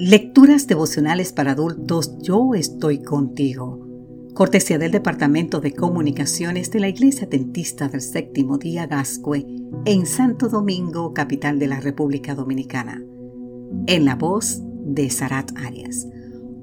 Lecturas 0.00 0.68
devocionales 0.68 1.32
para 1.32 1.52
adultos 1.52 2.16
Yo 2.20 2.54
estoy 2.54 3.02
contigo. 3.02 3.84
Cortesía 4.32 4.78
del 4.78 4.92
Departamento 4.92 5.60
de 5.60 5.72
Comunicaciones 5.72 6.70
de 6.70 6.78
la 6.78 6.88
Iglesia 6.88 7.26
Dentista 7.26 7.88
del 7.88 8.00
Séptimo 8.00 8.58
Día 8.58 8.86
Gascue 8.86 9.44
en 9.86 10.06
Santo 10.06 10.48
Domingo, 10.48 11.12
capital 11.14 11.58
de 11.58 11.66
la 11.66 11.80
República 11.80 12.36
Dominicana. 12.36 13.02
En 13.88 14.04
la 14.04 14.14
voz 14.14 14.60
de 14.62 15.10
Sarat 15.10 15.50
Arias. 15.56 16.06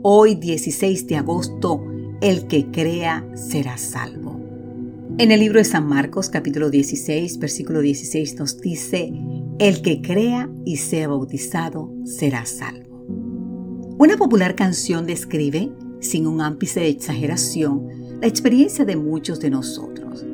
Hoy 0.02 0.36
16 0.36 1.06
de 1.08 1.18
agosto, 1.18 1.84
el 2.22 2.48
que 2.48 2.72
crea 2.72 3.28
será 3.36 3.78
salvo. 3.78 4.40
En 5.18 5.32
el 5.32 5.42
libro 5.42 5.60
de 5.60 5.66
San 5.66 5.86
Marcos 5.86 6.30
capítulo 6.30 6.70
16, 6.70 7.38
versículo 7.40 7.82
16 7.82 8.40
nos 8.40 8.62
dice, 8.62 9.12
el 9.60 9.82
que 9.82 10.02
crea 10.02 10.50
y 10.64 10.78
sea 10.78 11.10
bautizado 11.10 11.92
será 12.06 12.46
salvo. 12.46 12.95
Una 13.98 14.18
popular 14.18 14.56
canción 14.56 15.06
describe, 15.06 15.72
sin 16.02 16.28
un 16.28 16.42
ápice 16.42 16.82
de 16.82 16.90
exageración, 16.90 17.88
la 18.20 18.28
experiencia 18.28 18.84
de 18.84 18.98
muchos 18.98 19.40
de 19.40 19.50
nosotros. 19.50 20.26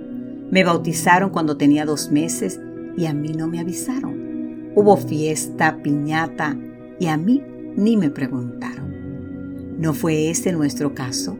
Me 0.49 0.63
bautizaron 0.63 1.29
cuando 1.29 1.57
tenía 1.57 1.85
dos 1.85 2.09
meses 2.09 2.59
y 2.97 3.05
a 3.05 3.13
mí 3.13 3.33
no 3.33 3.47
me 3.47 3.59
avisaron. 3.59 4.71
Hubo 4.73 4.97
fiesta, 4.97 5.77
piñata 5.83 6.57
y 6.99 7.05
a 7.05 7.17
mí 7.17 7.43
ni 7.75 7.97
me 7.97 8.09
preguntaron. 8.09 9.77
¿No 9.77 9.93
fue 9.93 10.31
ese 10.31 10.51
nuestro 10.53 10.95
caso? 10.95 11.37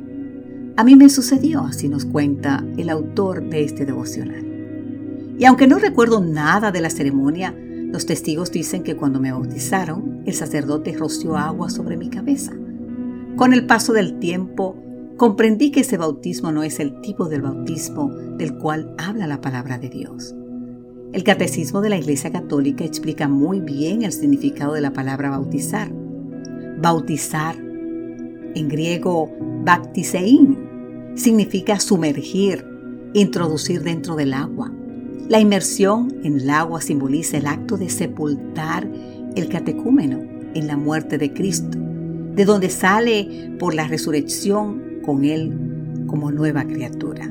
A 0.77 0.83
mí 0.83 0.95
me 0.95 1.09
sucedió, 1.09 1.61
así 1.61 1.89
nos 1.89 2.05
cuenta 2.05 2.63
el 2.77 2.91
autor 2.91 3.49
de 3.49 3.63
este 3.63 3.83
devocional. 3.83 4.45
Y 5.39 5.45
aunque 5.45 5.65
no 5.65 5.79
recuerdo 5.79 6.21
nada 6.21 6.71
de 6.71 6.81
la 6.81 6.91
ceremonia, 6.91 7.55
los 7.57 8.05
testigos 8.05 8.51
dicen 8.51 8.83
que 8.83 8.95
cuando 8.95 9.19
me 9.19 9.31
bautizaron, 9.31 10.10
el 10.25 10.33
sacerdote 10.33 10.93
roció 10.93 11.37
agua 11.37 11.69
sobre 11.69 11.97
mi 11.97 12.09
cabeza. 12.09 12.53
Con 13.35 13.53
el 13.53 13.65
paso 13.65 13.93
del 13.93 14.19
tiempo, 14.19 14.75
comprendí 15.17 15.71
que 15.71 15.81
ese 15.81 15.97
bautismo 15.97 16.51
no 16.51 16.63
es 16.63 16.79
el 16.79 16.99
tipo 17.01 17.27
del 17.27 17.41
bautismo 17.41 18.09
del 18.37 18.57
cual 18.57 18.93
habla 18.97 19.27
la 19.27 19.41
palabra 19.41 19.77
de 19.77 19.89
Dios. 19.89 20.35
El 21.13 21.23
catecismo 21.23 21.81
de 21.81 21.89
la 21.89 21.97
Iglesia 21.97 22.31
Católica 22.31 22.85
explica 22.85 23.27
muy 23.27 23.59
bien 23.59 24.03
el 24.03 24.13
significado 24.13 24.73
de 24.73 24.81
la 24.81 24.93
palabra 24.93 25.29
bautizar. 25.29 25.91
Bautizar, 26.81 27.55
en 27.57 28.67
griego 28.69 29.29
baptisein, 29.63 30.57
significa 31.15 31.79
sumergir, 31.79 32.65
introducir 33.13 33.83
dentro 33.83 34.15
del 34.15 34.33
agua. 34.33 34.71
La 35.27 35.39
inmersión 35.39 36.13
en 36.23 36.39
el 36.39 36.49
agua 36.49 36.81
simboliza 36.81 37.37
el 37.37 37.47
acto 37.47 37.77
de 37.77 37.89
sepultar 37.89 38.89
el 39.35 39.49
catecúmeno 39.49 40.19
en 40.53 40.67
la 40.67 40.77
muerte 40.77 41.17
de 41.17 41.33
Cristo, 41.33 41.77
de 41.77 42.45
donde 42.45 42.69
sale 42.69 43.55
por 43.59 43.73
la 43.73 43.87
resurrección 43.87 45.01
con 45.05 45.23
él 45.23 46.05
como 46.07 46.31
nueva 46.31 46.63
criatura. 46.65 47.29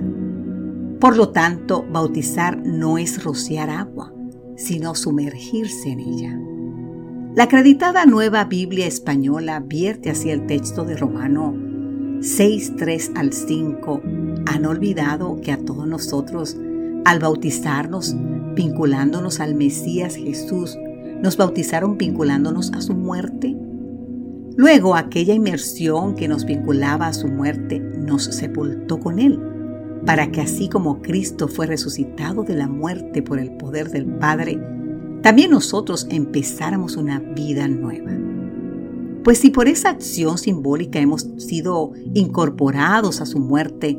Por 1.01 1.17
lo 1.17 1.31
tanto, 1.31 1.87
bautizar 1.91 2.59
no 2.63 2.99
es 2.99 3.25
rociar 3.25 3.71
agua, 3.71 4.13
sino 4.57 4.95
sumergirse 4.95 5.91
en 5.91 6.01
ella. 6.01 6.39
La 7.35 7.45
acreditada 7.45 8.05
Nueva 8.07 8.45
Biblia 8.45 8.87
Española 8.87 9.61
vierte 9.61 10.11
hacia 10.11 10.35
el 10.35 10.47
texto 10.47 10.85
de 10.85 10.97
Romano 10.97 11.57
6, 12.21 12.75
3 12.77 13.13
al 13.15 13.33
5. 13.33 14.03
Han 14.47 14.67
olvidado 14.67 15.41
que 15.41 15.53
a 15.53 15.59
todos 15.59 15.87
nosotros 15.87 16.57
al 17.05 17.19
bautizarnos, 17.19 18.15
vinculándonos 18.55 19.41
al 19.41 19.55
Mesías 19.55 20.17
Jesús, 20.17 20.77
nos 21.23 21.37
bautizaron 21.37 21.99
vinculándonos 21.99 22.73
a 22.73 22.81
su 22.81 22.95
muerte. 22.95 23.57
Luego 24.57 24.97
aquella 24.97 25.35
inmersión 25.35 26.15
que 26.15 26.29
nos 26.29 26.45
vinculaba 26.45 27.07
a 27.07 27.13
su 27.13 27.29
muerte 27.29 27.81
nos 27.81 28.25
sepultó 28.25 28.99
con 29.01 29.19
él, 29.19 29.39
para 30.05 30.31
que 30.31 30.41
así 30.41 30.69
como 30.69 31.03
Cristo 31.03 31.49
fue 31.49 31.67
resucitado 31.67 32.43
de 32.43 32.57
la 32.57 32.69
muerte 32.69 33.23
por 33.23 33.39
el 33.39 33.53
poder 33.53 33.91
del 33.91 34.07
Padre, 34.07 34.61
también 35.23 35.51
nosotros 35.51 36.07
empezáramos 36.11 36.97
una 36.97 37.21
vida 37.21 37.69
nueva. 37.69 38.11
Pues 39.23 39.39
si 39.39 39.51
por 39.51 39.69
esa 39.69 39.91
acción 39.91 40.39
simbólica 40.39 40.99
hemos 40.99 41.29
sido 41.37 41.93
incorporados 42.15 43.21
a 43.21 43.27
su 43.27 43.39
muerte, 43.39 43.99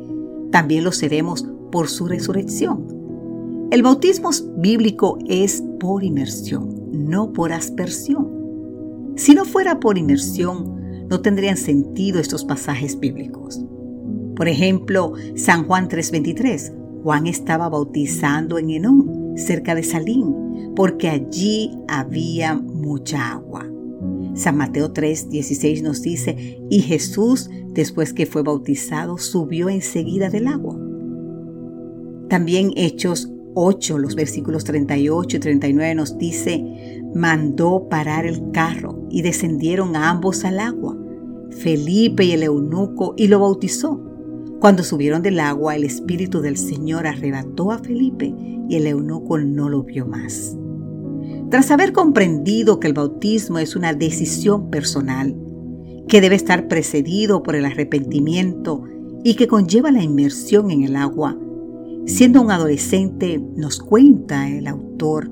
también 0.50 0.82
lo 0.82 0.90
seremos 0.90 1.46
por 1.70 1.88
su 1.88 2.06
resurrección. 2.06 3.68
El 3.70 3.82
bautismo 3.82 4.30
bíblico 4.58 5.18
es 5.26 5.62
por 5.78 6.02
inmersión, 6.02 6.71
no 6.92 7.32
por 7.32 7.52
aspersión. 7.52 9.12
Si 9.16 9.34
no 9.34 9.44
fuera 9.44 9.80
por 9.80 9.98
inmersión, 9.98 11.06
no 11.08 11.20
tendrían 11.20 11.56
sentido 11.56 12.20
estos 12.20 12.44
pasajes 12.44 12.98
bíblicos. 12.98 13.64
Por 14.36 14.48
ejemplo, 14.48 15.12
San 15.34 15.66
Juan 15.66 15.88
3:23. 15.88 16.72
Juan 17.02 17.26
estaba 17.26 17.68
bautizando 17.68 18.58
en 18.58 18.70
Enón, 18.70 19.32
cerca 19.36 19.74
de 19.74 19.82
Salín, 19.82 20.72
porque 20.76 21.08
allí 21.08 21.70
había 21.88 22.54
mucha 22.54 23.32
agua. 23.32 23.68
San 24.34 24.56
Mateo 24.56 24.92
3:16 24.92 25.82
nos 25.82 26.02
dice, 26.02 26.62
y 26.70 26.80
Jesús, 26.80 27.50
después 27.68 28.14
que 28.14 28.26
fue 28.26 28.42
bautizado, 28.42 29.18
subió 29.18 29.68
enseguida 29.68 30.30
del 30.30 30.46
agua. 30.46 30.78
También 32.28 32.72
Hechos 32.76 33.30
8, 33.54 33.98
los 33.98 34.14
versículos 34.14 34.64
38 34.64 35.36
y 35.36 35.40
39 35.40 35.94
nos 35.94 36.18
dice, 36.18 37.02
mandó 37.14 37.88
parar 37.88 38.26
el 38.26 38.50
carro 38.52 39.06
y 39.10 39.22
descendieron 39.22 39.96
ambos 39.96 40.44
al 40.44 40.58
agua, 40.58 40.96
Felipe 41.50 42.24
y 42.24 42.32
el 42.32 42.42
eunuco, 42.42 43.14
y 43.16 43.28
lo 43.28 43.40
bautizó. 43.40 44.00
Cuando 44.60 44.84
subieron 44.84 45.22
del 45.22 45.40
agua, 45.40 45.76
el 45.76 45.84
Espíritu 45.84 46.40
del 46.40 46.56
Señor 46.56 47.06
arrebató 47.06 47.72
a 47.72 47.78
Felipe 47.78 48.34
y 48.68 48.76
el 48.76 48.86
eunuco 48.86 49.38
no 49.38 49.68
lo 49.68 49.82
vio 49.82 50.06
más. 50.06 50.56
Tras 51.50 51.70
haber 51.70 51.92
comprendido 51.92 52.80
que 52.80 52.86
el 52.86 52.94
bautismo 52.94 53.58
es 53.58 53.76
una 53.76 53.92
decisión 53.92 54.70
personal, 54.70 55.36
que 56.08 56.20
debe 56.20 56.36
estar 56.36 56.68
precedido 56.68 57.42
por 57.42 57.56
el 57.56 57.64
arrepentimiento 57.64 58.84
y 59.24 59.34
que 59.34 59.46
conlleva 59.46 59.90
la 59.90 60.02
inmersión 60.02 60.70
en 60.70 60.82
el 60.84 60.96
agua, 60.96 61.36
Siendo 62.06 62.42
un 62.42 62.50
adolescente, 62.50 63.40
nos 63.56 63.78
cuenta 63.78 64.48
el 64.48 64.66
autor, 64.66 65.30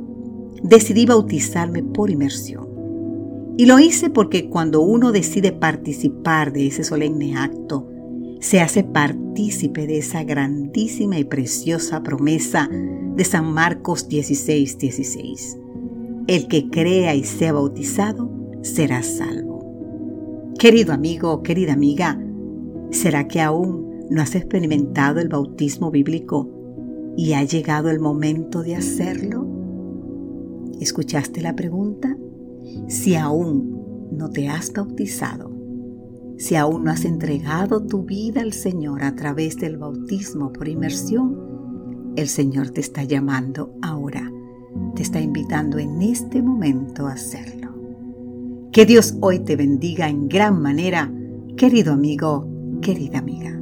decidí 0.62 1.04
bautizarme 1.04 1.82
por 1.82 2.10
inmersión. 2.10 2.68
Y 3.58 3.66
lo 3.66 3.80
hice 3.80 4.08
porque 4.08 4.48
cuando 4.48 4.80
uno 4.80 5.10
decide 5.10 5.50
participar 5.50 6.52
de 6.52 6.68
ese 6.68 6.84
solemne 6.84 7.36
acto, 7.36 7.88
se 8.40 8.60
hace 8.60 8.84
partícipe 8.84 9.88
de 9.88 9.98
esa 9.98 10.22
grandísima 10.22 11.18
y 11.18 11.24
preciosa 11.24 12.04
promesa 12.04 12.70
de 12.70 13.24
San 13.24 13.52
Marcos 13.52 14.08
16, 14.08 14.78
16. 14.78 15.58
El 16.28 16.46
que 16.46 16.70
crea 16.70 17.16
y 17.16 17.24
sea 17.24 17.52
bautizado 17.52 18.30
será 18.62 19.02
salvo. 19.02 20.54
Querido 20.56 20.92
amigo, 20.92 21.42
querida 21.42 21.72
amiga, 21.72 22.18
¿será 22.92 23.26
que 23.26 23.40
aún 23.40 24.06
no 24.08 24.22
has 24.22 24.36
experimentado 24.36 25.20
el 25.20 25.28
bautismo 25.28 25.90
bíblico 25.90 26.59
y 27.16 27.32
ha 27.34 27.44
llegado 27.44 27.90
el 27.90 28.00
momento 28.00 28.62
de 28.62 28.76
hacerlo? 28.76 29.46
¿Escuchaste 30.80 31.40
la 31.42 31.54
pregunta? 31.54 32.16
Si 32.88 33.14
aún 33.14 34.08
no 34.12 34.30
te 34.30 34.48
has 34.48 34.72
bautizado, 34.72 35.50
si 36.38 36.56
aún 36.56 36.84
no 36.84 36.90
has 36.90 37.04
entregado 37.04 37.84
tu 37.84 38.04
vida 38.04 38.40
al 38.40 38.54
Señor 38.54 39.04
a 39.04 39.14
través 39.14 39.58
del 39.58 39.76
bautismo 39.76 40.52
por 40.52 40.68
inmersión, 40.68 42.14
el 42.16 42.28
Señor 42.28 42.70
te 42.70 42.80
está 42.80 43.04
llamando 43.04 43.74
ahora, 43.82 44.32
te 44.94 45.02
está 45.02 45.20
invitando 45.20 45.78
en 45.78 46.00
este 46.00 46.40
momento 46.40 47.06
a 47.06 47.12
hacerlo. 47.12 47.74
Que 48.72 48.86
Dios 48.86 49.16
hoy 49.20 49.40
te 49.40 49.56
bendiga 49.56 50.08
en 50.08 50.28
gran 50.28 50.62
manera, 50.62 51.12
querido 51.56 51.92
amigo, 51.92 52.48
querida 52.80 53.18
amiga. 53.18 53.59